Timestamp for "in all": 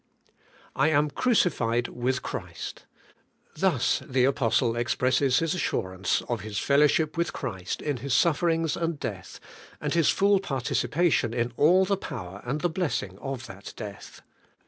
11.35-11.85